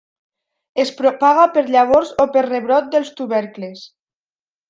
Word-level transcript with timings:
Es 0.83 0.91
propaga 1.01 1.43
per 1.57 1.63
llavors 1.75 2.15
o 2.25 2.27
per 2.37 2.43
rebrot 2.47 2.89
dels 2.95 3.15
tubercles. 3.21 3.85